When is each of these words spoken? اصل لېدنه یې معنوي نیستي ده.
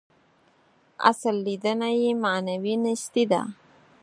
اصل 1.09 1.35
لېدنه 1.45 1.89
یې 2.01 2.11
معنوي 2.23 2.75
نیستي 2.85 3.23
ده. 3.31 3.41